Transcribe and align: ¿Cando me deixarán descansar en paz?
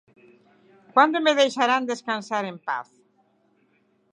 ¿Cando 0.95 1.17
me 1.25 1.37
deixarán 1.39 1.89
descansar 1.91 2.43
en 2.51 2.57
paz? 2.67 2.89